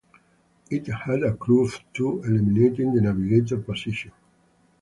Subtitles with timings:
[0.71, 4.11] It had a crew of two, eliminating the navigator position.